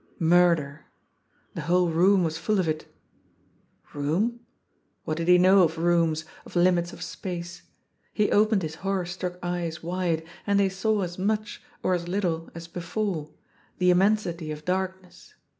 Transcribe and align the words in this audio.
Murder. 0.17 0.87
The 1.53 1.61
whole 1.61 1.89
room 1.91 2.23
was 2.23 2.35
full 2.39 2.59
of 2.59 2.67
it 2.67 2.91
Boom? 3.93 4.39
What 5.03 5.17
did 5.17 5.27
he 5.27 5.37
know 5.37 5.61
of 5.61 5.77
rooms, 5.77 6.25
of 6.43 6.55
limits 6.55 6.91
of 6.91 7.03
space. 7.03 7.69
He 8.11 8.31
opened 8.31 8.63
his 8.63 8.73
horror 8.81 9.05
struck 9.05 9.37
eyes 9.43 9.83
wide, 9.83 10.25
and 10.47 10.59
they 10.59 10.69
saw 10.69 11.01
as 11.01 11.19
much, 11.19 11.61
or 11.83 11.93
as 11.93 12.07
little, 12.07 12.49
as 12.55 12.67
before— 12.67 13.29
^the 13.79 13.93
immensiiy 13.93 14.51
of 14.51 14.65
darkness. 14.65 15.35